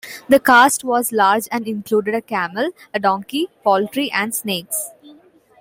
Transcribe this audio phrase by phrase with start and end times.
[0.27, 4.89] The cast was large and included a camel, a donkey, poultry and snakes.